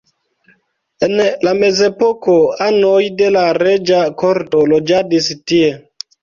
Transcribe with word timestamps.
En 1.07 1.11
la 1.47 1.51
mezepoko 1.59 2.37
anoj 2.69 3.03
de 3.19 3.29
la 3.37 3.45
reĝa 3.59 4.01
korto 4.23 4.65
loĝadis 4.73 5.31
tie. 5.53 5.71